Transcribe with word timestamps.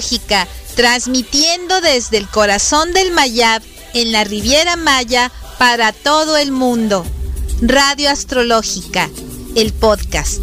Astrológica, 0.00 0.48
transmitiendo 0.76 1.82
desde 1.82 2.16
el 2.16 2.26
corazón 2.26 2.94
del 2.94 3.12
Mayab 3.12 3.62
en 3.92 4.12
la 4.12 4.24
Riviera 4.24 4.76
Maya 4.76 5.30
para 5.58 5.92
todo 5.92 6.38
el 6.38 6.52
mundo. 6.52 7.04
Radio 7.60 8.08
Astrológica, 8.08 9.10
el 9.54 9.74
podcast. 9.74 10.40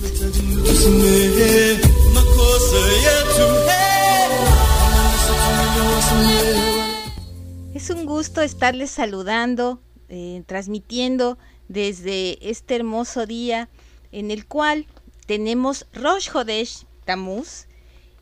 Es 7.74 7.90
un 7.90 8.06
gusto 8.06 8.42
estarles 8.42 8.92
saludando, 8.92 9.82
eh, 10.10 10.44
transmitiendo 10.46 11.40
desde 11.68 12.38
este 12.48 12.76
hermoso 12.76 13.26
día 13.26 13.70
en 14.12 14.30
el 14.30 14.46
cual 14.46 14.86
tenemos 15.26 15.88
Rosh 15.94 16.30
Hodesh 16.32 16.86
Tamuz, 17.06 17.66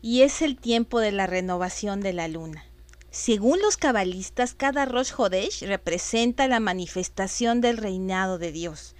y 0.06 0.22
es 0.22 0.40
el 0.40 0.56
tiempo 0.56 1.00
de 1.00 1.10
la 1.10 1.26
renovación 1.26 2.00
de 2.00 2.12
la 2.12 2.28
luna. 2.28 2.64
Según 3.10 3.58
los 3.58 3.76
cabalistas, 3.76 4.54
cada 4.54 4.84
Rosh 4.84 5.10
Hodesh 5.16 5.62
representa 5.62 6.46
la 6.46 6.60
manifestación 6.60 7.60
del 7.60 7.76
reinado 7.76 8.38
de 8.38 8.52
Dios. 8.52 8.94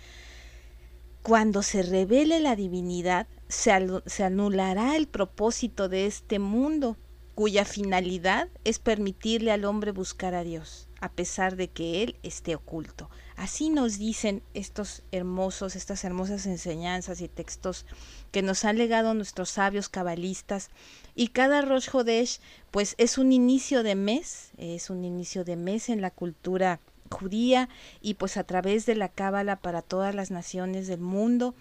Cuando 1.23 1.63
se 1.63 1.85
revele 1.85 2.41
la 2.41 2.57
divinidad, 2.57 3.29
se, 3.47 3.71
se 4.07 4.25
anulará 4.25 4.97
el 4.97 5.07
propósito 5.07 5.89
de 5.89 6.07
este 6.07 6.41
mundo, 6.41 6.97
cuya 7.37 7.65
finalidad 7.65 8.49
es 8.65 8.81
permitirle 8.81 9.53
al 9.53 9.65
hombre 9.65 9.93
buscar 9.93 10.35
a 10.35 10.43
Dios, 10.43 10.86
a 11.01 11.11
pesar 11.11 11.57
de 11.57 11.69
que 11.69 12.03
Él 12.03 12.17
esté 12.23 12.55
oculto. 12.55 13.11
Así 13.37 13.69
nos 13.69 13.99
dicen 13.99 14.43
estos 14.55 15.03
hermosos, 15.13 15.77
estas 15.77 16.05
hermosas 16.05 16.47
enseñanzas 16.47 17.21
y 17.21 17.29
textos 17.29 17.85
que 18.33 18.43
nos 18.43 18.65
han 18.65 18.79
legado 18.79 19.13
nuestros 19.13 19.51
sabios 19.51 19.89
cabalistas. 19.91 20.71
Y 21.15 21.29
cada 21.29 21.61
Rosh 21.61 21.91
Hodesh, 21.93 22.41
pues 22.71 22.95
es 22.97 23.19
un 23.19 23.33
inicio 23.33 23.83
de 23.83 23.95
mes, 23.95 24.51
es 24.57 24.89
un 24.89 25.05
inicio 25.05 25.45
de 25.45 25.57
mes 25.57 25.91
en 25.91 26.01
la 26.01 26.11
cultura 26.11 26.81
judía 27.11 27.69
y 28.01 28.15
pues 28.15 28.37
a 28.37 28.45
través 28.45 28.87
de 28.87 28.95
la 28.95 29.09
cábala 29.09 29.57
para 29.57 29.83
todas 29.83 30.15
las 30.15 30.31
naciones 30.31 30.87
del 30.87 31.01
mundo. 31.01 31.55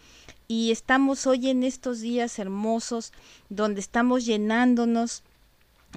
Y 0.48 0.72
estamos 0.72 1.28
hoy 1.28 1.50
en 1.50 1.64
estos 1.64 2.00
días 2.00 2.40
hermosos 2.40 3.12
donde 3.50 3.82
estamos 3.82 4.26
llenándonos 4.26 5.24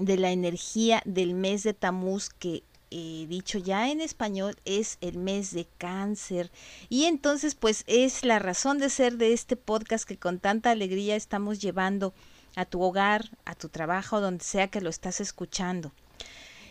de 0.00 0.16
la 0.16 0.31
energía 0.31 1.03
del 1.05 1.34
mes 1.34 1.62
de 1.62 1.75
Tamuz 1.75 2.31
que 2.31 2.62
eh, 2.91 3.27
dicho 3.28 3.58
ya 3.58 3.91
en 3.91 4.00
español, 4.00 4.56
es 4.64 4.98
el 5.00 5.19
mes 5.19 5.53
de 5.53 5.67
cáncer. 5.78 6.50
Y 6.89 7.05
entonces, 7.05 7.55
pues 7.55 7.84
es 7.86 8.25
la 8.25 8.39
razón 8.39 8.78
de 8.78 8.91
ser 8.91 9.17
de 9.17 9.33
este 9.33 9.56
podcast 9.56 10.06
que 10.06 10.17
con 10.17 10.39
tanta 10.39 10.70
alegría 10.70 11.16
estamos 11.16 11.61
llevando 11.61 12.14
a 12.56 12.64
tu 12.64 12.83
hogar, 12.83 13.31
a 13.44 13.55
tu 13.55 13.69
trabajo, 13.69 14.20
donde 14.20 14.44
sea 14.44 14.69
que 14.69 14.81
lo 14.81 14.91
estás 14.91 15.20
escuchando. 15.20 15.92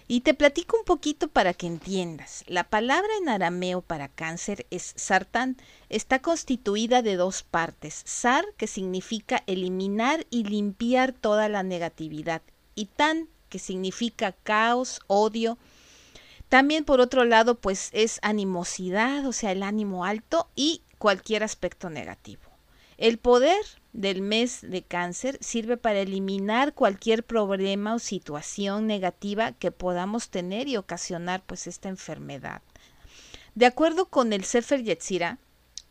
Y 0.10 0.22
te 0.22 0.34
platico 0.34 0.78
un 0.78 0.86
poquito 0.86 1.28
para 1.28 1.54
que 1.54 1.68
entiendas. 1.68 2.45
La 2.48 2.64
palabra 2.64 3.10
en 3.22 3.28
arameo 3.28 3.82
para 3.82 4.08
cáncer 4.08 4.66
es 4.72 4.94
sartán. 4.95 5.58
Está 5.90 6.22
constituida 6.22 7.02
de 7.02 7.18
dos 7.18 7.44
partes. 7.44 8.04
Sar, 8.06 8.45
que 8.56 8.68
significa 8.68 9.44
eliminar 9.48 10.26
y 10.30 10.45
limpiar 10.45 11.11
toda 11.11 11.50
la 11.50 11.61
negatividad. 11.61 12.42
Y 12.73 12.86
tan, 12.86 13.27
que 13.50 13.60
significa 13.60 14.32
caos, 14.32 15.02
odio, 15.08 15.58
también 16.49 16.85
por 16.85 17.02
otro 17.02 17.25
lado, 17.25 17.55
pues 17.55 17.89
es 17.93 18.19
animosidad, 18.21 19.25
o 19.25 19.33
sea, 19.33 19.52
el 19.52 19.63
ánimo 19.63 20.05
alto 20.05 20.49
y 20.55 20.81
cualquier 20.97 21.43
aspecto 21.43 21.89
negativo. 21.89 22.43
El 22.97 23.19
poder 23.19 23.63
del 23.93 24.21
mes 24.21 24.61
de 24.61 24.81
cáncer 24.81 25.37
sirve 25.41 25.77
para 25.77 25.99
eliminar 25.99 26.73
cualquier 26.73 27.23
problema 27.23 27.93
o 27.93 27.99
situación 27.99 28.87
negativa 28.87 29.52
que 29.52 29.71
podamos 29.71 30.30
tener 30.30 30.67
y 30.67 30.77
ocasionar 30.77 31.43
pues 31.45 31.67
esta 31.67 31.89
enfermedad. 31.89 32.61
De 33.53 33.65
acuerdo 33.65 34.05
con 34.05 34.33
el 34.33 34.43
Sefer 34.43 34.83
Yetzirah, 34.83 35.37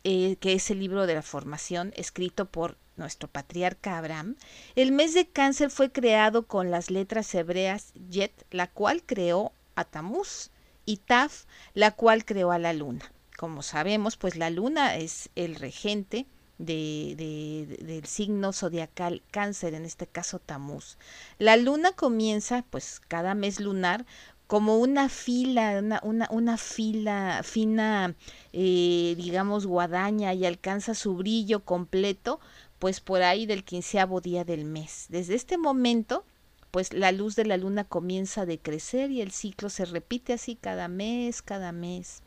eh, 0.03 0.37
que 0.39 0.53
es 0.53 0.69
el 0.71 0.79
libro 0.79 1.05
de 1.05 1.15
la 1.15 1.21
formación 1.21 1.93
escrito 1.95 2.45
por 2.45 2.77
nuestro 2.97 3.27
patriarca 3.29 3.97
Abraham, 3.97 4.35
el 4.75 4.91
mes 4.91 5.13
de 5.13 5.27
cáncer 5.27 5.69
fue 5.69 5.91
creado 5.91 6.47
con 6.47 6.71
las 6.71 6.89
letras 6.89 7.33
hebreas 7.35 7.93
Yet, 8.09 8.45
la 8.51 8.67
cual 8.67 9.03
creó 9.05 9.53
a 9.77 9.85
Tamuz, 9.85 10.49
y 10.87 10.97
Taf, 10.97 11.45
la 11.75 11.91
cual 11.91 12.25
creó 12.25 12.51
a 12.51 12.57
la 12.57 12.73
luna. 12.73 13.11
Como 13.37 13.61
sabemos, 13.61 14.17
pues 14.17 14.35
la 14.35 14.49
luna 14.49 14.95
es 14.95 15.29
el 15.35 15.55
regente 15.55 16.25
de, 16.57 17.77
del 17.81 18.05
signo 18.05 18.53
zodiacal 18.53 19.21
cáncer, 19.29 19.75
en 19.75 19.85
este 19.85 20.07
caso 20.07 20.39
Tamuz. 20.39 20.97
La 21.37 21.57
luna 21.57 21.91
comienza, 21.91 22.63
pues 22.69 23.01
cada 23.07 23.35
mes 23.35 23.59
lunar, 23.59 24.05
como 24.47 24.77
una 24.77 25.09
fila, 25.09 25.81
una, 26.03 26.29
una, 26.31 26.57
fila 26.57 27.41
fina, 27.43 28.15
eh, 28.53 29.13
digamos, 29.17 29.67
guadaña 29.67 30.33
y 30.33 30.45
alcanza 30.45 30.93
su 30.93 31.15
brillo 31.15 31.65
completo, 31.65 32.39
pues 32.79 33.01
por 33.01 33.23
ahí 33.23 33.45
del 33.45 33.65
quinceavo 33.65 34.21
día 34.21 34.45
del 34.45 34.63
mes. 34.63 35.07
Desde 35.09 35.35
este 35.35 35.57
momento, 35.57 36.23
pues 36.71 36.93
la 36.93 37.11
luz 37.11 37.35
de 37.35 37.45
la 37.45 37.57
luna 37.57 37.83
comienza 37.83 38.41
a 38.41 38.45
decrecer 38.45 39.11
y 39.11 39.21
el 39.21 39.31
ciclo 39.31 39.69
se 39.69 39.85
repite 39.85 40.33
así 40.33 40.55
cada 40.55 40.87
mes, 40.87 41.41
cada 41.41 41.71
mes. 41.71 42.21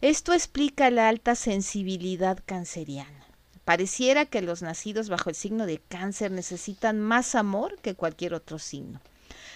Esto 0.00 0.32
explica 0.32 0.90
la 0.90 1.08
alta 1.08 1.34
sensibilidad 1.34 2.38
canceriana. 2.44 3.26
Pareciera 3.64 4.26
que 4.26 4.42
los 4.42 4.60
nacidos 4.62 5.08
bajo 5.08 5.30
el 5.30 5.36
signo 5.36 5.66
de 5.66 5.78
cáncer 5.78 6.32
necesitan 6.32 7.00
más 7.00 7.34
amor 7.34 7.78
que 7.80 7.94
cualquier 7.94 8.34
otro 8.34 8.58
signo. 8.58 9.00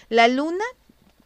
La 0.09 0.29
luna, 0.29 0.63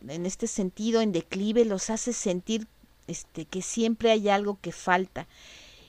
en 0.08 0.25
este 0.25 0.47
sentido, 0.47 1.02
en 1.02 1.12
declive, 1.12 1.66
los 1.66 1.91
hace 1.91 2.13
sentir 2.13 2.68
este, 3.08 3.46
que 3.46 3.62
siempre 3.62 4.09
hay 4.09 4.29
algo 4.29 4.58
que 4.59 4.72
falta. 4.72 5.28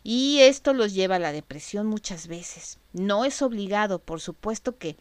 Y 0.05 0.41
esto 0.41 0.75
los 0.75 0.93
lleva 0.93 1.17
a 1.17 1.21
la 1.21 1.33
depresión 1.33 1.87
muchas 1.87 2.27
veces. 2.27 2.79
No 2.93 3.25
es 3.25 3.41
obligado, 3.41 4.01
por 4.01 4.21
supuesto 4.21 4.77
que 4.77 4.97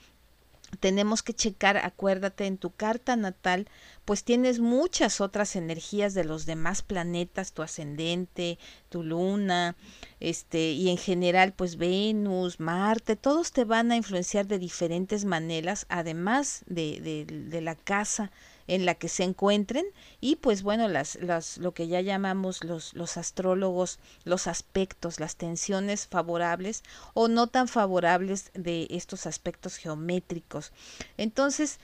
tenemos 0.80 1.24
que 1.24 1.34
checar, 1.34 1.78
acuérdate, 1.78 2.46
en 2.46 2.58
tu 2.58 2.72
carta 2.72 3.16
natal, 3.16 3.68
pues 4.06 4.24
tienes 4.24 4.60
muchas 4.60 5.22
otras 5.22 5.56
energías 5.56 6.14
de 6.14 6.24
los 6.24 6.46
demás 6.46 6.82
planetas, 6.82 7.54
tu 7.54 7.62
ascendente, 7.62 8.58
tu 8.90 9.04
luna, 9.04 9.76
este, 10.20 10.72
y 10.72 10.90
en 10.90 10.98
general, 10.98 11.54
pues 11.54 11.78
Venus, 11.78 12.60
Marte, 12.60 13.16
todos 13.16 13.52
te 13.52 13.66
van 13.66 13.92
a 13.92 13.98
influenciar 13.98 14.48
de 14.48 14.60
diferentes 14.60 15.26
maneras, 15.26 15.86
además 15.90 16.64
de, 16.68 17.02
de, 17.02 17.26
de 17.26 17.62
la 17.62 17.76
casa 17.76 18.32
en 18.72 18.86
la 18.86 18.96
que 18.96 19.10
se 19.10 19.24
encuentren 19.24 19.86
y 20.22 20.38
pues 20.38 20.64
bueno 20.64 20.88
las, 20.88 21.16
las 21.16 21.58
lo 21.58 21.74
que 21.74 21.90
ya 21.90 22.00
llamamos 22.00 22.64
los, 22.64 22.94
los 22.94 23.18
astrólogos 23.18 24.00
los 24.24 24.48
aspectos 24.48 25.20
las 25.20 25.36
tensiones 25.36 26.08
favorables 26.08 26.82
o 27.14 27.28
no 27.28 27.48
tan 27.48 27.68
favorables 27.68 28.50
de 28.54 28.88
estos 28.90 29.26
aspectos 29.26 29.76
geométricos 29.76 30.72
entonces 31.18 31.80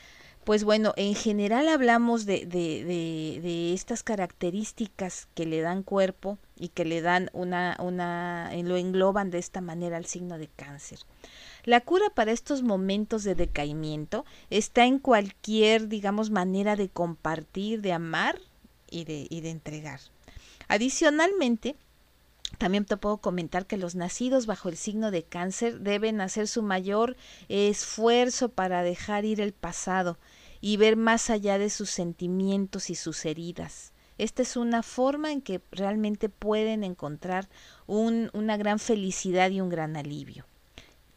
pues 0.46 0.64
bueno, 0.64 0.94
en 0.96 1.14
general 1.14 1.68
hablamos 1.68 2.25
de, 2.25 2.46
de, 2.46 2.86
de, 2.86 3.42
de, 3.42 3.74
estas 3.74 4.02
características 4.02 5.28
que 5.36 5.45
le 5.45 5.60
dan 5.60 5.84
cuerpo 5.84 6.38
y 6.56 6.69
que 6.69 6.86
le 6.86 7.01
dan 7.01 7.30
una, 7.34 7.75
una, 7.81 8.50
lo 8.63 8.78
engloban 8.78 9.30
de 9.30 9.39
esta 9.39 9.60
manera 9.60 9.98
al 9.98 10.06
signo 10.06 10.38
de 10.38 10.48
cáncer. 10.48 11.00
La 11.68 11.81
cura 11.81 12.10
para 12.10 12.31
estos 12.31 12.64
momentos 12.64 13.25
de 13.25 13.36
decaimiento 13.36 14.24
está 14.50 14.86
en 14.86 15.00
cualquier, 15.00 15.90
digamos, 15.90 16.30
manera 16.30 16.78
de 16.78 16.88
compartir, 16.88 17.81
de 17.81 17.92
amar 17.92 18.40
y 18.90 19.04
de, 19.04 19.28
y 19.30 19.42
de 19.42 19.50
entregar. 19.50 20.00
Adicionalmente, 20.69 21.75
también 22.58 22.86
te 22.86 22.96
puedo 22.96 23.18
comentar 23.18 23.66
que 23.66 23.75
los 23.75 23.96
nacidos 23.96 24.46
bajo 24.46 24.69
el 24.69 24.78
signo 24.78 25.12
de 25.12 25.24
cáncer 25.24 25.81
deben 25.81 26.22
hacer 26.22 26.48
su 26.48 26.64
mayor 26.64 27.18
esfuerzo 27.50 28.48
para 28.48 28.81
dejar 28.81 29.25
ir 29.25 29.42
el 29.42 29.52
pasado 29.52 30.18
y 30.62 30.78
ver 30.78 30.96
más 30.96 31.30
allá 31.30 31.58
de 31.58 31.70
sus 31.70 31.90
sentimientos 31.90 32.90
y 32.90 32.96
sus 32.96 33.25
heridas. 33.25 33.92
Esta 34.18 34.42
es 34.42 34.56
una 34.56 34.84
forma 34.84 35.34
en 35.34 35.42
que 35.42 35.60
realmente 35.72 36.30
pueden 36.30 36.86
encontrar 36.86 37.50
un, 37.88 38.30
una 38.31 38.56
gran 38.56 38.80
felicidad 38.80 39.50
y 39.50 39.60
un 39.60 39.68
gran 39.68 39.98
alivio. 39.98 40.46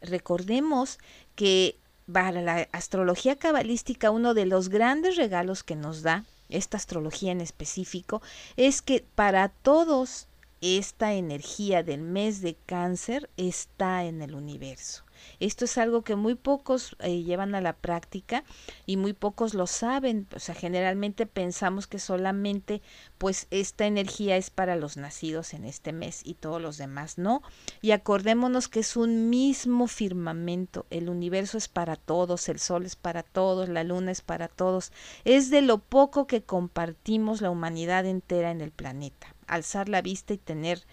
Recordemos 0.01 0.99
que 1.35 1.77
para 2.11 2.41
la 2.41 2.67
astrología 2.71 3.37
cabalística 3.37 4.11
uno 4.11 4.33
de 4.33 4.45
los 4.45 4.69
grandes 4.69 5.15
regalos 5.15 5.63
que 5.63 5.75
nos 5.75 6.01
da 6.01 6.25
esta 6.49 6.77
astrología 6.77 7.31
en 7.31 7.41
específico 7.41 8.21
es 8.57 8.81
que 8.81 9.05
para 9.15 9.49
todos 9.49 10.27
esta 10.61 11.13
energía 11.13 11.81
del 11.81 12.01
mes 12.01 12.41
de 12.41 12.55
cáncer 12.55 13.29
está 13.35 14.05
en 14.05 14.21
el 14.21 14.35
universo. 14.35 15.03
Esto 15.39 15.65
es 15.65 15.77
algo 15.77 16.03
que 16.03 16.15
muy 16.15 16.35
pocos 16.35 16.95
eh, 16.99 17.23
llevan 17.23 17.55
a 17.55 17.61
la 17.61 17.73
práctica 17.73 18.43
y 18.85 18.97
muy 18.97 19.13
pocos 19.13 19.53
lo 19.53 19.67
saben. 19.67 20.27
O 20.35 20.39
sea, 20.39 20.55
generalmente 20.55 21.25
pensamos 21.25 21.87
que 21.87 21.99
solamente 21.99 22.81
pues 23.17 23.47
esta 23.51 23.85
energía 23.85 24.37
es 24.37 24.49
para 24.49 24.75
los 24.75 24.97
nacidos 24.97 25.53
en 25.53 25.65
este 25.65 25.93
mes 25.93 26.21
y 26.23 26.35
todos 26.35 26.61
los 26.61 26.77
demás 26.77 27.17
no. 27.17 27.41
Y 27.81 27.91
acordémonos 27.91 28.67
que 28.67 28.79
es 28.81 28.95
un 28.95 29.29
mismo 29.29 29.87
firmamento. 29.87 30.85
El 30.89 31.09
universo 31.09 31.57
es 31.57 31.67
para 31.67 31.95
todos, 31.95 32.49
el 32.49 32.59
sol 32.59 32.85
es 32.85 32.95
para 32.95 33.23
todos, 33.23 33.69
la 33.69 33.83
luna 33.83 34.11
es 34.11 34.21
para 34.21 34.47
todos. 34.47 34.91
Es 35.23 35.49
de 35.49 35.61
lo 35.61 35.79
poco 35.79 36.27
que 36.27 36.43
compartimos 36.43 37.41
la 37.41 37.49
humanidad 37.49 38.05
entera 38.05 38.51
en 38.51 38.61
el 38.61 38.71
planeta. 38.71 39.35
Alzar 39.51 39.89
la 39.89 40.01
vista 40.01 40.33
y 40.33 40.37
tener 40.37 40.83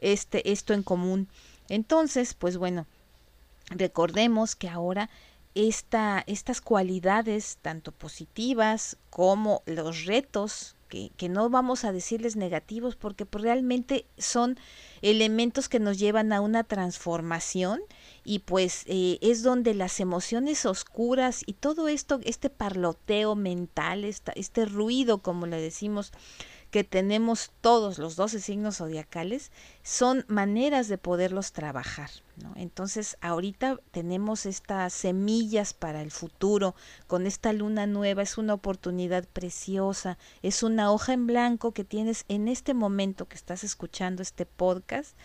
este, 0.00 0.50
esto 0.50 0.72
en 0.72 0.82
común. 0.82 1.28
Entonces, 1.68 2.34
pues 2.34 2.56
bueno, 2.56 2.86
recordemos 3.70 4.56
que 4.56 4.68
ahora 4.68 5.10
esta, 5.54 6.22
estas 6.26 6.60
cualidades, 6.60 7.58
tanto 7.62 7.92
positivas 7.92 8.96
como 9.10 9.62
los 9.66 10.04
retos, 10.04 10.76
que, 10.88 11.10
que, 11.18 11.28
no 11.28 11.50
vamos 11.50 11.84
a 11.84 11.92
decirles 11.92 12.36
negativos, 12.36 12.96
porque 12.96 13.26
pues 13.26 13.42
realmente 13.44 14.06
son 14.16 14.58
elementos 15.02 15.68
que 15.68 15.80
nos 15.80 15.98
llevan 15.98 16.32
a 16.32 16.40
una 16.40 16.64
transformación 16.64 17.80
y 18.24 18.38
pues 18.38 18.84
eh, 18.86 19.18
es 19.20 19.42
donde 19.42 19.74
las 19.74 20.00
emociones 20.00 20.64
oscuras 20.64 21.42
y 21.44 21.54
todo 21.54 21.88
esto, 21.88 22.20
este 22.24 22.48
parloteo 22.48 23.34
mental, 23.34 24.04
esta, 24.04 24.32
este 24.32 24.64
ruido, 24.64 25.18
como 25.18 25.46
le 25.46 25.60
decimos, 25.60 26.12
que 26.70 26.84
tenemos 26.84 27.50
todos 27.60 27.98
los 27.98 28.16
12 28.16 28.40
signos 28.40 28.76
zodiacales 28.76 29.52
son 29.82 30.24
maneras 30.28 30.88
de 30.88 30.98
poderlos 30.98 31.52
trabajar. 31.52 32.10
¿no? 32.36 32.52
Entonces, 32.56 33.16
ahorita 33.20 33.80
tenemos 33.90 34.46
estas 34.46 34.92
semillas 34.92 35.72
para 35.72 36.02
el 36.02 36.10
futuro, 36.10 36.74
con 37.06 37.26
esta 37.26 37.52
luna 37.52 37.86
nueva, 37.86 38.22
es 38.22 38.38
una 38.38 38.54
oportunidad 38.54 39.24
preciosa, 39.24 40.18
es 40.42 40.62
una 40.62 40.92
hoja 40.92 41.14
en 41.14 41.26
blanco 41.26 41.72
que 41.72 41.84
tienes 41.84 42.24
en 42.28 42.48
este 42.48 42.74
momento 42.74 43.26
que 43.26 43.36
estás 43.36 43.64
escuchando 43.64 44.22
este 44.22 44.46
podcast 44.46 45.16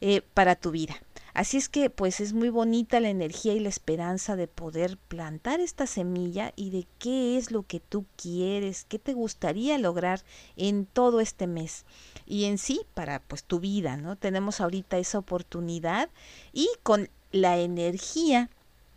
eh, 0.00 0.22
para 0.34 0.56
tu 0.56 0.70
vida. 0.70 0.96
Así 1.38 1.56
es 1.56 1.68
que 1.68 1.88
pues 1.88 2.18
es 2.18 2.32
muy 2.32 2.48
bonita 2.48 2.98
la 2.98 3.10
energía 3.10 3.52
y 3.52 3.60
la 3.60 3.68
esperanza 3.68 4.34
de 4.34 4.48
poder 4.48 4.98
plantar 4.98 5.60
esta 5.60 5.86
semilla 5.86 6.52
y 6.56 6.70
de 6.70 6.88
qué 6.98 7.38
es 7.38 7.52
lo 7.52 7.62
que 7.62 7.78
tú 7.78 8.06
quieres, 8.16 8.84
qué 8.88 8.98
te 8.98 9.12
gustaría 9.12 9.78
lograr 9.78 10.24
en 10.56 10.84
todo 10.84 11.20
este 11.20 11.46
mes 11.46 11.84
y 12.26 12.46
en 12.46 12.58
sí 12.58 12.80
para 12.92 13.20
pues 13.20 13.44
tu 13.44 13.60
vida, 13.60 13.96
¿no? 13.96 14.16
Tenemos 14.16 14.60
ahorita 14.60 14.98
esa 14.98 15.20
oportunidad 15.20 16.10
y 16.52 16.68
con 16.82 17.08
la 17.30 17.56
energía 17.58 18.50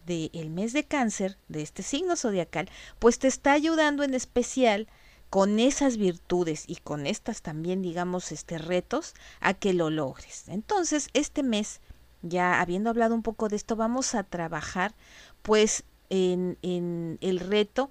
del 0.07 0.49
mes 0.49 0.73
de 0.73 0.83
cáncer, 0.83 1.37
de 1.47 1.61
este 1.61 1.83
signo 1.83 2.15
zodiacal, 2.15 2.71
pues 2.97 3.19
te 3.19 3.27
está 3.27 3.51
ayudando 3.51 4.01
en 4.01 4.15
especial 4.15 4.87
con 5.29 5.59
esas 5.59 5.97
virtudes 5.97 6.63
y 6.65 6.77
con 6.77 7.05
estas 7.05 7.43
también, 7.43 7.83
digamos, 7.83 8.31
este 8.31 8.57
retos, 8.57 9.13
a 9.41 9.53
que 9.53 9.73
lo 9.73 9.91
logres. 9.91 10.49
Entonces, 10.49 11.07
este 11.13 11.43
mes 11.43 11.81
ya 12.21 12.61
habiendo 12.61 12.89
hablado 12.89 13.15
un 13.15 13.23
poco 13.23 13.47
de 13.49 13.55
esto, 13.55 13.75
vamos 13.75 14.15
a 14.15 14.23
trabajar 14.23 14.93
pues 15.41 15.83
en, 16.09 16.57
en 16.61 17.17
el 17.21 17.39
reto 17.39 17.89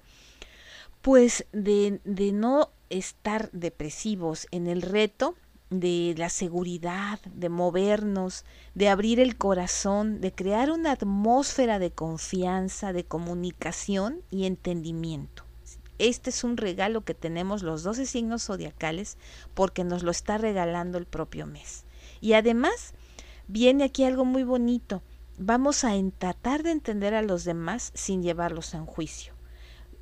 pues 1.01 1.45
de, 1.51 1.99
de 2.03 2.31
no 2.31 2.69
estar 2.89 3.49
depresivos, 3.51 4.47
en 4.51 4.67
el 4.67 4.81
reto 4.81 5.35
de 5.71 6.13
la 6.17 6.29
seguridad, 6.29 7.19
de 7.33 7.49
movernos, 7.49 8.45
de 8.75 8.89
abrir 8.89 9.19
el 9.19 9.37
corazón, 9.37 10.19
de 10.19 10.33
crear 10.33 10.69
una 10.69 10.91
atmósfera 10.91 11.79
de 11.79 11.91
confianza, 11.91 12.93
de 12.93 13.05
comunicación 13.05 14.21
y 14.29 14.45
entendimiento. 14.45 15.45
Este 15.97 16.29
es 16.29 16.43
un 16.43 16.57
regalo 16.57 17.05
que 17.05 17.13
tenemos 17.13 17.63
los 17.63 17.83
12 17.83 18.05
signos 18.05 18.43
zodiacales 18.43 19.17
porque 19.53 19.83
nos 19.83 20.03
lo 20.03 20.11
está 20.11 20.37
regalando 20.37 20.97
el 20.97 21.05
propio 21.05 21.45
mes. 21.47 21.85
Y 22.19 22.33
además, 22.33 22.93
viene 23.47 23.83
aquí 23.83 24.03
algo 24.03 24.25
muy 24.25 24.43
bonito. 24.43 25.01
Vamos 25.37 25.83
a 25.83 25.93
tratar 26.17 26.63
de 26.63 26.71
entender 26.71 27.13
a 27.13 27.21
los 27.21 27.43
demás 27.43 27.91
sin 27.95 28.21
llevarlos 28.21 28.75
a 28.75 28.81
juicio. 28.85 29.33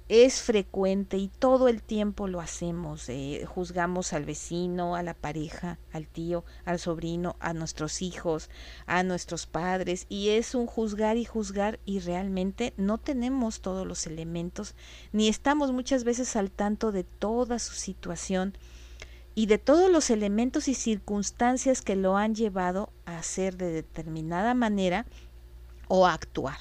Es 0.10 0.42
frecuente 0.42 1.18
y 1.18 1.28
todo 1.28 1.68
el 1.68 1.84
tiempo 1.84 2.28
lo 2.28 2.42
hacemos. 2.42 3.08
Eh, 3.10 3.46
juzgamos 3.48 4.12
al 4.12 4.26
vecino, 4.26 4.96
a 4.96 5.04
la 5.04 5.14
pareja, 5.14 5.78
al 5.94 6.08
tío, 6.08 6.44
al 6.66 6.80
sobrino, 6.80 7.36
a 7.40 7.54
nuestros 7.54 8.02
hijos, 8.02 8.50
a 8.88 9.04
nuestros 9.04 9.46
padres. 9.46 10.08
Y 10.10 10.30
es 10.30 10.56
un 10.56 10.66
juzgar 10.66 11.18
y 11.18 11.26
juzgar 11.26 11.80
y 11.86 12.00
realmente 12.00 12.74
no 12.76 12.98
tenemos 12.98 13.62
todos 13.62 13.86
los 13.86 14.08
elementos 14.08 14.74
ni 15.12 15.28
estamos 15.28 15.72
muchas 15.72 16.04
veces 16.04 16.36
al 16.36 16.50
tanto 16.50 16.92
de 16.92 17.04
toda 17.04 17.60
su 17.60 17.76
situación 17.76 18.58
y 19.40 19.46
de 19.46 19.58
todos 19.58 19.90
los 19.90 20.10
elementos 20.10 20.68
y 20.68 20.74
circunstancias 20.74 21.82
que 21.82 21.96
lo 21.96 22.18
han 22.18 22.36
llevado 22.36 22.92
a 23.06 23.20
hacer 23.20 23.56
de 23.56 23.72
determinada 23.72 24.54
manera 24.54 25.06
o 25.88 26.06
a 26.06 26.14
actuar. 26.14 26.58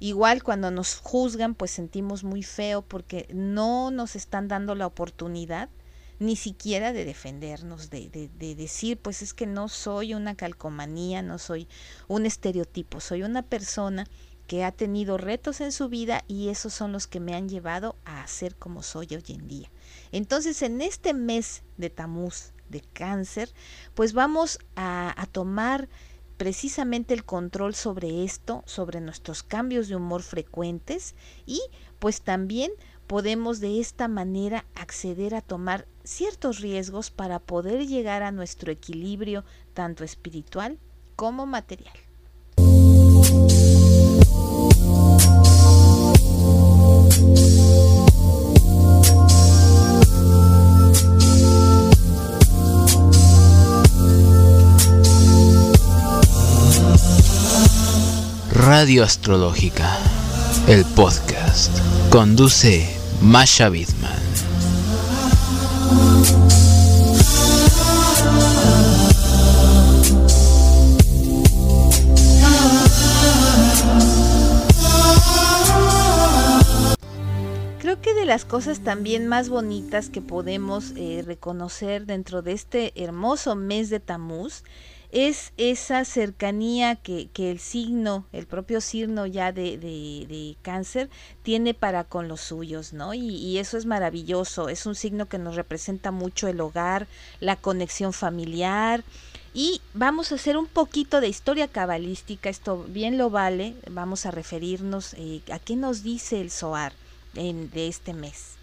Igual 0.00 0.42
cuando 0.42 0.70
nos 0.70 0.96
juzgan, 0.96 1.54
pues 1.54 1.70
sentimos 1.70 2.22
muy 2.22 2.42
feo 2.42 2.82
porque 2.82 3.26
no 3.32 3.90
nos 3.90 4.16
están 4.16 4.48
dando 4.48 4.74
la 4.74 4.86
oportunidad 4.86 5.70
ni 6.18 6.36
siquiera 6.36 6.92
de 6.92 7.06
defendernos, 7.06 7.88
de, 7.88 8.10
de, 8.10 8.28
de, 8.28 8.54
decir, 8.54 8.98
pues 8.98 9.22
es 9.22 9.32
que 9.32 9.46
no 9.46 9.70
soy 9.70 10.12
una 10.12 10.34
calcomanía, 10.34 11.22
no 11.22 11.38
soy 11.38 11.68
un 12.06 12.26
estereotipo, 12.26 13.00
soy 13.00 13.22
una 13.22 13.40
persona 13.40 14.06
que 14.46 14.64
ha 14.64 14.72
tenido 14.72 15.16
retos 15.16 15.60
en 15.60 15.72
su 15.72 15.88
vida 15.88 16.24
y 16.28 16.48
esos 16.48 16.74
son 16.74 16.92
los 16.92 17.06
que 17.06 17.20
me 17.20 17.34
han 17.34 17.48
llevado 17.48 17.96
a 18.04 18.26
ser 18.26 18.56
como 18.56 18.82
soy 18.82 19.08
hoy 19.12 19.24
en 19.28 19.48
día. 19.48 19.70
Entonces, 20.12 20.62
en 20.62 20.80
este 20.80 21.14
mes 21.14 21.62
de 21.76 21.90
Tamuz, 21.90 22.52
de 22.68 22.80
cáncer, 22.80 23.52
pues 23.94 24.12
vamos 24.12 24.58
a 24.76 25.26
tomar 25.32 25.88
precisamente 26.36 27.14
el 27.14 27.24
control 27.24 27.74
sobre 27.74 28.24
esto, 28.24 28.62
sobre 28.66 29.00
nuestros 29.00 29.42
cambios 29.42 29.88
de 29.88 29.96
humor 29.96 30.22
frecuentes 30.22 31.14
y 31.46 31.60
pues 31.98 32.22
también 32.22 32.72
podemos 33.06 33.60
de 33.60 33.80
esta 33.80 34.08
manera 34.08 34.64
acceder 34.74 35.34
a 35.34 35.42
tomar 35.42 35.86
ciertos 36.02 36.60
riesgos 36.60 37.10
para 37.10 37.38
poder 37.38 37.86
llegar 37.86 38.22
a 38.22 38.32
nuestro 38.32 38.72
equilibrio 38.72 39.44
tanto 39.74 40.04
espiritual 40.04 40.78
como 41.16 41.46
material. 41.46 41.94
Radio 58.84 59.02
Astrológica, 59.02 59.98
el 60.68 60.84
podcast. 60.84 61.72
Conduce 62.10 62.86
Masha 63.22 63.70
Bidman. 63.70 64.12
Creo 77.78 78.02
que 78.02 78.12
de 78.12 78.26
las 78.26 78.44
cosas 78.44 78.80
también 78.80 79.28
más 79.28 79.48
bonitas 79.48 80.10
que 80.10 80.20
podemos 80.20 80.92
eh, 80.96 81.22
reconocer 81.24 82.04
dentro 82.04 82.42
de 82.42 82.52
este 82.52 83.02
hermoso 83.02 83.56
mes 83.56 83.88
de 83.88 84.00
Tamuz 84.00 84.62
es 85.14 85.52
esa 85.58 86.04
cercanía 86.04 86.96
que, 86.96 87.28
que 87.32 87.52
el 87.52 87.60
signo, 87.60 88.26
el 88.32 88.46
propio 88.46 88.80
signo 88.80 89.26
ya 89.26 89.52
de, 89.52 89.78
de, 89.78 90.56
cáncer, 90.60 91.08
tiene 91.44 91.72
para 91.72 92.02
con 92.02 92.26
los 92.26 92.40
suyos, 92.40 92.92
¿no? 92.92 93.14
Y, 93.14 93.20
y, 93.20 93.58
eso 93.58 93.78
es 93.78 93.86
maravilloso, 93.86 94.68
es 94.68 94.86
un 94.86 94.96
signo 94.96 95.26
que 95.26 95.38
nos 95.38 95.54
representa 95.54 96.10
mucho 96.10 96.48
el 96.48 96.60
hogar, 96.60 97.06
la 97.38 97.54
conexión 97.54 98.12
familiar. 98.12 99.04
Y 99.54 99.80
vamos 99.94 100.32
a 100.32 100.34
hacer 100.34 100.56
un 100.56 100.66
poquito 100.66 101.20
de 101.20 101.28
historia 101.28 101.68
cabalística, 101.68 102.50
esto 102.50 102.84
bien 102.88 103.16
lo 103.16 103.30
vale, 103.30 103.76
vamos 103.88 104.26
a 104.26 104.32
referirnos 104.32 105.14
eh, 105.14 105.42
a 105.52 105.60
qué 105.60 105.76
nos 105.76 106.02
dice 106.02 106.40
el 106.40 106.50
SOAR 106.50 106.92
en, 107.36 107.70
de 107.70 107.86
este 107.86 108.14
mes. 108.14 108.56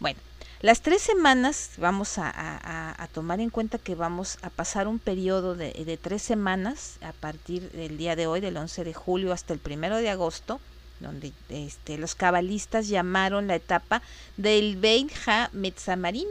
Bueno, 0.00 0.20
las 0.64 0.80
tres 0.80 1.02
semanas, 1.02 1.72
vamos 1.76 2.14
a, 2.16 3.06
tomar 3.12 3.38
en 3.40 3.50
cuenta 3.50 3.76
que 3.76 3.94
vamos 3.94 4.38
a 4.40 4.48
pasar 4.48 4.88
un 4.88 4.98
periodo 4.98 5.54
de, 5.54 5.98
tres 6.00 6.22
semanas 6.22 6.96
a 7.02 7.12
partir 7.12 7.70
del 7.72 7.98
día 7.98 8.16
de 8.16 8.26
hoy, 8.26 8.40
del 8.40 8.56
11 8.56 8.82
de 8.82 8.94
julio 8.94 9.34
hasta 9.34 9.52
el 9.52 9.58
primero 9.58 9.98
de 9.98 10.08
agosto, 10.08 10.62
donde 11.00 11.34
este, 11.50 11.98
los 11.98 12.14
cabalistas 12.14 12.88
llamaron 12.88 13.46
la 13.46 13.56
etapa 13.56 14.00
del 14.38 14.76
Bein 14.76 15.10
Ha 15.26 15.50
Metzamarim, 15.52 16.28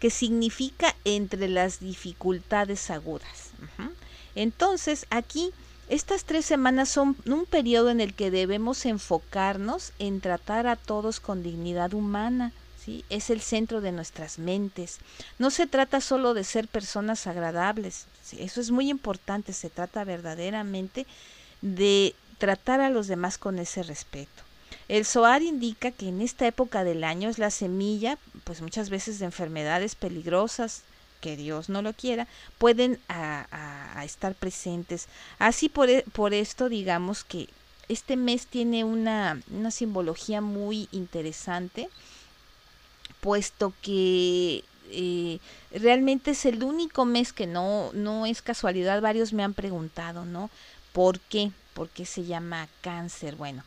que 0.00 0.10
significa 0.10 0.96
entre 1.04 1.46
las 1.46 1.78
dificultades 1.78 2.90
agudas. 2.90 3.52
Entonces, 4.34 5.06
aquí 5.10 5.52
Estas 5.88 6.24
tres 6.24 6.44
semanas 6.44 6.88
son 6.88 7.16
un 7.26 7.46
periodo 7.46 7.90
en 7.90 8.00
el 8.00 8.12
que 8.12 8.32
debemos 8.32 8.84
enfocarnos 8.84 9.92
en 10.00 10.20
tratar 10.20 10.66
a 10.66 10.74
todos 10.74 11.20
con 11.20 11.44
dignidad 11.44 11.94
humana. 11.94 12.52
Es 13.08 13.30
el 13.30 13.40
centro 13.40 13.80
de 13.80 13.92
nuestras 13.92 14.38
mentes. 14.38 14.98
No 15.38 15.50
se 15.50 15.66
trata 15.66 16.00
solo 16.00 16.34
de 16.34 16.44
ser 16.44 16.68
personas 16.68 17.26
agradables. 17.26 18.06
Eso 18.38 18.60
es 18.60 18.70
muy 18.70 18.90
importante. 18.90 19.52
Se 19.52 19.70
trata 19.70 20.04
verdaderamente 20.04 21.06
de 21.62 22.14
tratar 22.38 22.80
a 22.80 22.90
los 22.90 23.06
demás 23.06 23.38
con 23.38 23.58
ese 23.58 23.82
respeto. 23.82 24.42
El 24.88 25.04
SOAR 25.04 25.42
indica 25.42 25.90
que 25.90 26.08
en 26.08 26.20
esta 26.20 26.46
época 26.46 26.84
del 26.84 27.02
año 27.02 27.28
es 27.28 27.38
la 27.38 27.50
semilla, 27.50 28.18
pues 28.44 28.62
muchas 28.62 28.88
veces 28.88 29.18
de 29.18 29.24
enfermedades 29.24 29.96
peligrosas, 29.96 30.82
que 31.20 31.36
Dios 31.36 31.68
no 31.68 31.82
lo 31.82 31.92
quiera, 31.92 32.28
pueden 32.58 33.00
a, 33.08 34.02
estar 34.04 34.34
presentes. 34.34 35.08
Así 35.38 35.68
por, 35.68 35.90
e, 35.90 36.04
por, 36.12 36.34
esto 36.34 36.68
digamos 36.68 37.24
que 37.24 37.48
este 37.88 38.16
mes 38.16 38.46
tiene 38.46 38.84
una, 38.84 39.40
una 39.50 39.70
simbología 39.70 40.40
muy 40.40 40.88
interesante, 40.92 41.88
puesto 43.26 43.72
que 43.82 44.62
eh, 44.92 45.40
realmente 45.72 46.30
es 46.30 46.46
el 46.46 46.62
único 46.62 47.04
mes 47.04 47.32
que 47.32 47.48
no, 47.48 47.90
no 47.92 48.24
es 48.24 48.40
casualidad. 48.40 49.02
Varios 49.02 49.32
me 49.32 49.42
han 49.42 49.52
preguntado, 49.52 50.24
¿no? 50.24 50.48
¿Por 50.92 51.18
qué? 51.18 51.50
¿Por 51.74 51.88
qué 51.88 52.06
se 52.06 52.24
llama 52.24 52.68
cáncer? 52.82 53.34
Bueno, 53.34 53.64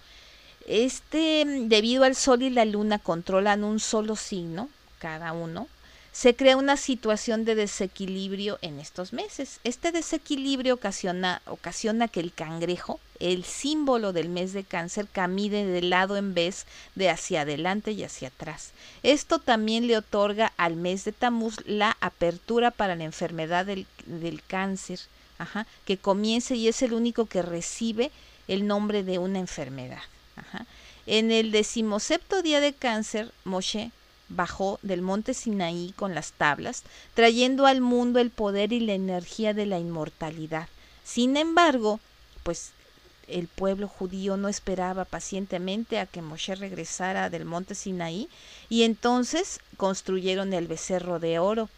este, 0.66 1.44
debido 1.46 2.06
al 2.06 2.16
sol 2.16 2.42
y 2.42 2.50
la 2.50 2.64
luna 2.64 3.00
controlan 3.00 3.66
un 3.66 3.82
solo 3.82 4.16
signo, 4.16 4.70
cada 4.98 5.34
uno, 5.34 5.68
se 6.12 6.36
crea 6.36 6.58
una 6.58 6.76
situación 6.76 7.46
de 7.46 7.56
desequilibrio 7.56 8.58
en 8.62 8.80
estos 8.80 9.14
meses. 9.14 9.60
Este 9.64 9.92
desequilibrio 9.92 10.74
ocasiona, 10.74 11.42
ocasiona 11.46 12.08
que 12.08 12.20
el 12.20 12.34
cangrejo, 12.34 13.00
el 13.20 13.44
símbolo 13.44 14.12
del 14.12 14.30
mes 14.30 14.54
de 14.54 14.64
cáncer, 14.64 15.08
camine 15.12 15.66
de 15.66 15.82
lado 15.82 16.18
en 16.18 16.34
vez 16.34 16.66
de 16.96 17.10
hacia 17.10 17.42
adelante 17.42 17.92
y 17.92 18.04
hacia 18.04 18.30
atrás. 18.30 18.72
Esto 19.04 19.40
también 19.40 19.88
le 19.88 19.98
otorga 19.98 20.52
al 20.58 20.76
mes 20.76 21.06
de 21.06 21.12
Tamuz 21.12 21.58
la 21.66 21.96
apertura 22.02 22.72
para 22.72 22.96
la 22.96 23.04
enfermedad 23.04 23.66
del, 23.66 23.86
cáncer, 24.48 25.00
que 25.86 25.98
comience 25.98 26.56
y 26.56 26.68
es 26.68 26.82
el 26.82 26.94
único 26.94 27.28
que 27.28 27.42
recibe 27.42 28.12
el 28.48 28.66
nombre 28.66 29.04
de 29.04 29.20
una 29.20 29.40
enfermedad. 29.40 30.02
En 31.06 31.32
el 31.32 31.52
decimosepto 31.52 32.42
día 32.42 32.60
de 32.60 32.74
cáncer, 32.74 33.32
Moshe 33.44 33.92
bajó 34.30 34.80
del 34.82 35.02
monte 35.02 35.34
Sinaí 35.34 35.94
con 35.96 36.16
las 36.16 36.32
tablas, 36.34 36.84
trayendo 37.14 37.66
al 37.66 37.82
mundo 37.82 38.20
el 38.20 38.30
poder 38.30 38.72
y 38.72 38.80
la 38.80 38.94
energía 38.94 39.54
de 39.54 39.66
la 39.66 39.80
inmortalidad. 39.80 40.68
Sin 41.04 41.38
embargo, 41.38 42.00
pues 42.44 42.72
el 43.28 43.48
pueblo 43.48 43.88
judío 43.88 44.38
no 44.38 44.48
esperaba 44.48 45.06
pacientemente 45.06 46.00
a 46.00 46.06
que 46.06 46.22
Moshe 46.22 46.56
regresara 46.56 47.30
del 47.30 47.46
monte 47.46 47.76
Sinaí 47.76 48.30
y 48.70 48.84
entonces 48.84 49.60
construyeron 49.78 50.54
el 50.54 50.68
becerro 50.68 51.20
de 51.20 51.40
oro. 51.40 51.70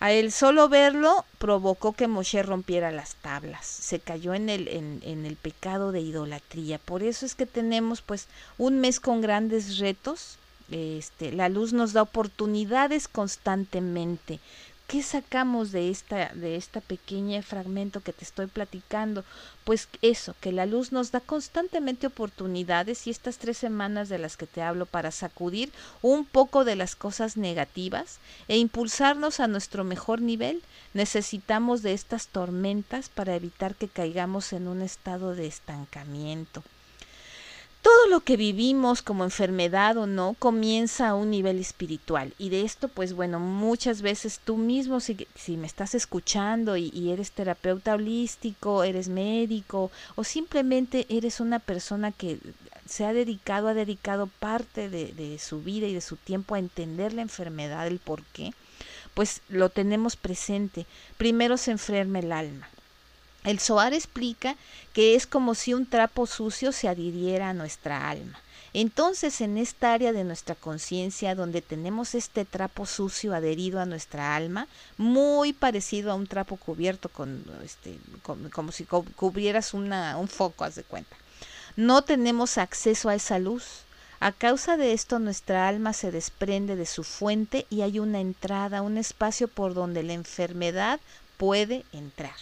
A 0.00 0.12
él 0.12 0.32
solo 0.32 0.70
verlo 0.70 1.26
provocó 1.38 1.92
que 1.92 2.08
Moshe 2.08 2.42
rompiera 2.42 2.90
las 2.90 3.16
tablas, 3.16 3.66
se 3.66 4.00
cayó 4.00 4.32
en 4.32 4.48
el, 4.48 4.68
en, 4.68 5.02
en 5.04 5.26
el 5.26 5.36
pecado 5.36 5.92
de 5.92 6.00
idolatría. 6.00 6.78
Por 6.78 7.02
eso 7.02 7.26
es 7.26 7.34
que 7.34 7.44
tenemos 7.44 8.00
pues 8.00 8.26
un 8.56 8.80
mes 8.80 8.98
con 8.98 9.20
grandes 9.20 9.76
retos, 9.76 10.38
este, 10.70 11.32
la 11.32 11.48
luz 11.48 11.72
nos 11.72 11.92
da 11.92 12.02
oportunidades 12.02 13.08
constantemente. 13.08 14.40
¿Qué 14.90 15.04
sacamos 15.04 15.70
de 15.70 15.88
esta, 15.88 16.30
de 16.34 16.56
esta 16.56 16.80
pequeña 16.80 17.42
fragmento 17.42 18.00
que 18.00 18.12
te 18.12 18.24
estoy 18.24 18.48
platicando? 18.48 19.24
Pues 19.62 19.88
eso, 20.02 20.34
que 20.40 20.50
la 20.50 20.66
luz 20.66 20.90
nos 20.90 21.12
da 21.12 21.20
constantemente 21.20 22.08
oportunidades 22.08 23.06
y 23.06 23.10
estas 23.10 23.38
tres 23.38 23.56
semanas 23.56 24.08
de 24.08 24.18
las 24.18 24.36
que 24.36 24.48
te 24.48 24.62
hablo 24.62 24.86
para 24.86 25.12
sacudir 25.12 25.70
un 26.02 26.24
poco 26.24 26.64
de 26.64 26.74
las 26.74 26.96
cosas 26.96 27.36
negativas 27.36 28.18
e 28.48 28.58
impulsarnos 28.58 29.38
a 29.38 29.46
nuestro 29.46 29.84
mejor 29.84 30.22
nivel, 30.22 30.60
necesitamos 30.92 31.82
de 31.82 31.92
estas 31.92 32.26
tormentas 32.26 33.10
para 33.10 33.36
evitar 33.36 33.76
que 33.76 33.86
caigamos 33.86 34.52
en 34.52 34.66
un 34.66 34.82
estado 34.82 35.36
de 35.36 35.46
estancamiento 35.46 36.64
todo 37.82 38.08
lo 38.08 38.20
que 38.20 38.36
vivimos 38.36 39.02
como 39.02 39.24
enfermedad 39.24 39.96
o 39.96 40.06
no 40.06 40.34
comienza 40.38 41.08
a 41.08 41.14
un 41.14 41.30
nivel 41.30 41.58
espiritual. 41.58 42.34
Y 42.38 42.50
de 42.50 42.62
esto 42.62 42.88
pues 42.88 43.14
bueno 43.14 43.40
muchas 43.40 44.02
veces 44.02 44.40
tú 44.44 44.56
mismo 44.56 45.00
si, 45.00 45.26
si 45.34 45.56
me 45.56 45.66
estás 45.66 45.94
escuchando 45.94 46.76
y, 46.76 47.10
eres 47.10 47.32
terapeuta 47.32 47.94
holístico 47.94 48.84
eres 48.84 49.08
médico 49.08 49.90
o 50.14 50.24
simplemente 50.24 51.06
eres 51.08 51.40
una 51.40 51.58
persona 51.58 52.12
que 52.12 52.38
se 52.86 53.04
ha 53.04 53.12
dedicado 53.12 53.68
ha 53.68 53.74
dedicado 53.74 54.26
parte 54.26 54.88
de, 54.88 55.12
de 55.12 55.38
su 55.38 55.62
vida 55.62 55.86
y 55.86 55.94
de 55.94 56.00
su 56.00 56.16
tiempo 56.16 56.54
a 56.54 56.58
entender 56.58 57.12
la 57.12 57.22
enfermedad 57.22 57.86
el 57.86 57.98
por 57.98 58.22
qué 58.32 58.52
pues 59.14 59.42
lo 59.48 59.70
tenemos 59.70 60.14
presente. 60.16 60.86
Primero 61.16 61.56
se 61.56 61.72
enferma 61.72 62.20
el 62.20 62.32
alma 62.32 62.68
el 63.44 63.58
Zohar 63.58 63.94
explica 63.94 64.56
que 64.92 65.14
es 65.14 65.26
como 65.26 65.54
si 65.54 65.72
un 65.72 65.86
trapo 65.86 66.26
sucio 66.26 66.72
se 66.72 66.88
adhiriera 66.88 67.50
a 67.50 67.54
nuestra 67.54 68.10
alma. 68.10 68.38
Entonces, 68.72 69.40
en 69.40 69.56
esta 69.56 69.92
área 69.92 70.12
de 70.12 70.22
nuestra 70.22 70.54
conciencia, 70.54 71.34
donde 71.34 71.60
tenemos 71.60 72.14
este 72.14 72.44
trapo 72.44 72.86
sucio 72.86 73.34
adherido 73.34 73.80
a 73.80 73.86
nuestra 73.86 74.36
alma, 74.36 74.68
muy 74.96 75.52
parecido 75.52 76.12
a 76.12 76.14
un 76.14 76.28
trapo 76.28 76.56
cubierto 76.56 77.08
con, 77.08 77.44
este, 77.64 77.98
como 78.52 78.70
si 78.70 78.84
cubrieras 78.84 79.74
una, 79.74 80.16
un 80.18 80.28
foco, 80.28 80.64
haz 80.64 80.76
de 80.76 80.84
cuenta. 80.84 81.16
No 81.76 82.02
tenemos 82.02 82.58
acceso 82.58 83.08
a 83.08 83.16
esa 83.16 83.38
luz. 83.38 83.64
A 84.20 84.32
causa 84.32 84.76
de 84.76 84.92
esto, 84.92 85.18
nuestra 85.18 85.66
alma 85.66 85.92
se 85.92 86.12
desprende 86.12 86.76
de 86.76 86.86
su 86.86 87.02
fuente 87.02 87.66
y 87.70 87.80
hay 87.80 87.98
una 87.98 88.20
entrada, 88.20 88.82
un 88.82 88.98
espacio 88.98 89.48
por 89.48 89.74
donde 89.74 90.02
la 90.02 90.12
enfermedad 90.12 91.00
puede 91.38 91.84
entrar 91.92 92.34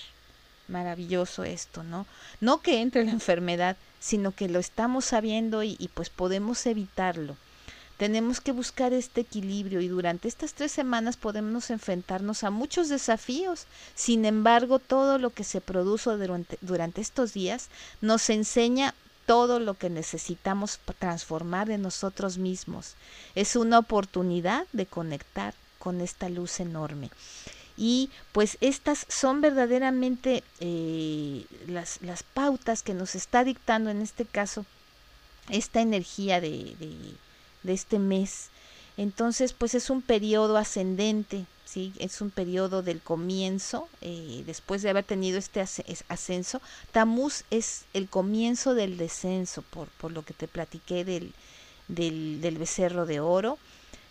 maravilloso 0.69 1.45
esto, 1.45 1.83
¿no? 1.83 2.07
No 2.41 2.61
que 2.61 2.81
entre 2.81 3.05
la 3.05 3.11
enfermedad, 3.21 3.77
sino 4.01 4.33
que 4.33 4.49
lo 4.49 4.59
estamos 4.59 5.05
sabiendo 5.07 5.63
y, 5.63 5.91
pues 5.95 6.11
podemos 6.11 6.65
evitarlo. 6.67 7.37
Tenemos 7.97 8.41
que 8.41 8.53
buscar 8.53 8.93
este 8.93 9.23
equilibrio 9.23 9.81
y 9.81 9.89
durante 9.89 10.29
estas 10.29 10.55
tres 10.55 10.71
semanas 10.71 11.17
podemos 11.17 11.71
enfrentarnos 11.71 12.45
a 12.45 12.51
muchos 12.51 12.89
desafíos. 12.89 13.67
Sin 13.97 14.25
embargo, 14.25 14.79
todo 14.79 15.19
lo 15.19 15.31
que 15.31 15.43
se 15.43 15.61
produjo 15.61 16.17
durante, 16.17 16.59
durante 16.61 17.01
estos 17.01 17.33
días 17.33 17.69
nos 18.01 18.31
enseña 18.31 18.95
todo 19.27 19.59
lo 19.59 19.75
que 19.75 19.91
necesitamos 19.91 20.79
transformar 21.01 21.67
de 21.67 21.77
nosotros 21.77 22.39
mismos. 22.39 22.95
Es 23.35 23.57
una 23.57 23.81
oportunidad 23.81 24.67
de 24.73 24.87
conectar 24.87 25.55
con 25.81 26.01
esta 26.01 26.29
luz 26.29 26.61
enorme 26.61 27.11
y 27.79 28.11
pues 28.33 28.59
estas 28.61 29.07
son 29.09 29.41
verdaderamente 29.41 30.43
eh, 30.59 31.47
las, 31.69 32.03
las, 32.03 32.25
pautas 32.25 32.83
que 32.83 32.93
nos 32.93 33.15
está 33.15 33.45
dictando 33.45 33.89
en 33.89 34.03
este 34.03 34.25
caso 34.25 34.67
esta 35.49 35.81
energía 35.81 36.41
de, 36.41 36.75
de, 37.63 37.73
este 37.73 37.99
mes. 37.99 38.49
Entonces, 38.97 39.53
pues 39.53 39.75
es 39.75 39.91
un 39.91 40.03
periodo 40.03 40.57
ascendente, 40.57 41.47
¿sí? 41.65 41.93
es 41.99 42.21
un 42.21 42.31
periodo 42.31 42.83
del 42.83 43.01
comienzo, 43.01 43.89
eh, 44.01 44.43
después 44.45 44.83
de 44.83 44.91
haber 44.91 45.05
tenido 45.05 45.39
este 45.39 45.61
ascenso. 46.09 46.61
Tamuz 46.91 47.45
es 47.51 47.85
el 47.95 48.09
comienzo 48.09 48.75
del 48.75 48.97
descenso, 48.97 49.63
por, 49.63 49.87
por 49.89 50.11
lo 50.11 50.25
que 50.25 50.35
te 50.35 50.49
platiqué 50.49 51.05
del, 51.05 51.33
del, 51.87 52.41
del 52.41 52.59
becerro 52.59 53.07
de 53.07 53.21
oro 53.21 53.59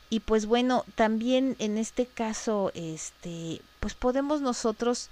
y 0.10 0.22
pues 0.22 0.46
bueno, 0.46 0.86
también 0.96 1.56
en 1.60 1.78
este 1.78 2.06
caso, 2.06 2.72
este, 2.76 3.62
pues 3.80 3.94
podemos 3.94 4.42
nosotros 4.42 5.10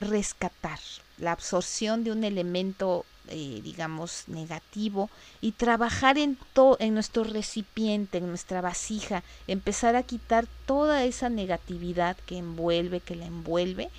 rescatar 0.00 0.78
la 1.18 1.32
absorción 1.32 2.04
de 2.04 2.12
un 2.12 2.22
elemento, 2.24 3.04
eh, 3.28 3.60
digamos, 3.62 4.24
negativo 4.28 5.10
y 5.40 5.52
trabajar 5.52 6.18
en, 6.18 6.36
to 6.52 6.76
en 6.80 6.94
nuestro 6.94 7.24
recipiente, 7.24 8.18
en 8.18 8.28
nuestra 8.28 8.60
vasija, 8.60 9.24
empezar 9.48 9.96
a 9.96 10.02
quitar 10.04 10.46
toda 10.66 11.04
esa 11.04 11.28
negatividad 11.28 12.16
que 12.26 12.38
envuelve, 12.38 13.00
que 13.00 13.16
la 13.16 13.26
envuelve 13.26 13.90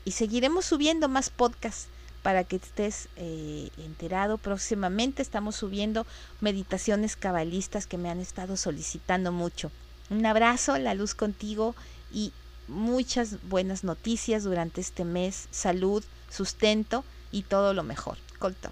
y 0.05 0.11
seguiremos 0.11 0.65
subiendo 0.65 1.09
más 1.09 1.29
podcasts 1.29 1.87
para 2.23 2.43
que 2.43 2.57
estés 2.57 3.07
eh, 3.15 3.69
enterado. 3.77 4.37
Próximamente 4.37 5.21
estamos 5.21 5.55
subiendo 5.55 6.05
meditaciones 6.41 7.15
cabalistas 7.15 7.87
que 7.87 7.97
me 7.97 8.09
han 8.09 8.19
estado 8.19 8.57
solicitando 8.57 9.31
mucho. 9.31 9.71
Un 10.09 10.25
abrazo, 10.25 10.77
la 10.77 10.93
luz 10.93 11.15
contigo 11.15 11.75
y 12.11 12.33
muchas 12.69 13.41
buenas 13.49 13.83
noticias 13.83 14.43
durante 14.43 14.81
este 14.81 15.05
mes, 15.05 15.47
salud, 15.51 16.03
sustento 16.29 17.03
y 17.31 17.43
todo 17.43 17.73
lo 17.73 17.83
mejor. 17.83 18.17
Colto. 18.39 18.71